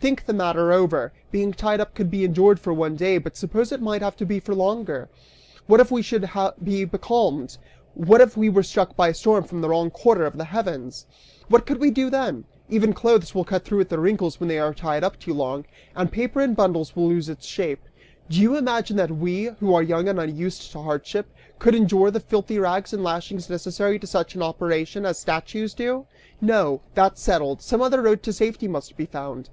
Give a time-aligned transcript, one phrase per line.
[0.00, 1.12] Think the matter over!
[1.30, 4.24] Being tied up could be endured for one day, but suppose it might have to
[4.24, 5.10] be for longer?
[5.66, 6.26] What if we should
[6.62, 7.58] be becalmed?
[7.92, 11.04] What if we were struck by a storm from the wrong quarter of the heavens?
[11.50, 12.44] What could we do then?
[12.70, 15.66] Even clothes will cut through at the wrinkles when they are tied up too long,
[15.94, 17.82] and paper in bundles will lose its shape.
[18.30, 21.26] Do you imagine that we, who are young and unused to hardship,
[21.58, 26.06] could endure the filthy rags and lashings necessary to such an operation, as statues do?
[26.40, 26.80] No!
[26.94, 27.60] That's settled!
[27.60, 29.50] Some other road to safety must be found!